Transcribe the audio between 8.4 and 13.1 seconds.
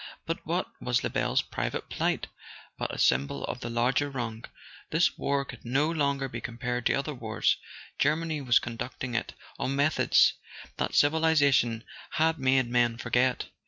was conducting it on methods that civiliza¬ tion had made men